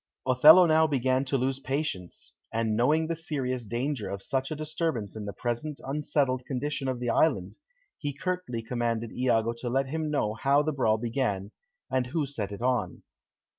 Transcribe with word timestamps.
Othello 0.25 0.65
now 0.65 0.87
began 0.87 1.25
to 1.25 1.37
lose 1.37 1.59
patience, 1.59 2.33
and 2.51 2.75
knowing 2.75 3.05
the 3.05 3.15
serious 3.15 3.67
danger 3.67 4.09
of 4.09 4.23
such 4.23 4.49
a 4.49 4.55
disturbance 4.55 5.15
in 5.15 5.25
the 5.25 5.31
present 5.33 5.79
unsettled 5.85 6.43
condition 6.47 6.87
of 6.87 6.99
the 6.99 7.11
island, 7.11 7.55
he 7.99 8.11
curtly 8.11 8.63
commanded 8.63 9.11
Iago 9.13 9.53
to 9.59 9.69
let 9.69 9.85
him 9.89 10.09
know 10.09 10.33
how 10.33 10.63
the 10.63 10.73
brawl 10.73 10.97
began, 10.97 11.51
and 11.91 12.07
who 12.07 12.25
set 12.25 12.51
it 12.51 12.63
on. 12.63 13.03